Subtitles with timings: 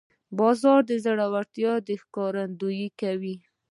[0.37, 0.59] باز
[0.89, 3.35] د زړورتیا ښکارندویي کوي